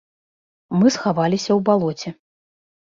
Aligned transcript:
Мы 0.79 0.87
схаваліся 0.97 1.51
ў 1.53 1.59
балоце. 1.71 2.19